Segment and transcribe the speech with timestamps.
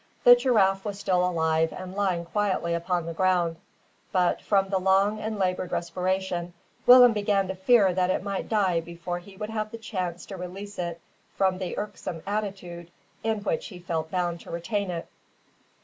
[0.23, 3.57] The giraffe was still alive and lying quietly upon the ground;
[4.11, 6.55] but, from its long and laboured respiration,
[6.87, 10.37] Willem began to fear that it might die before he would have the chance to
[10.37, 10.99] release it
[11.35, 12.89] from the irksome attitude
[13.23, 15.07] in which he felt bound to retain it.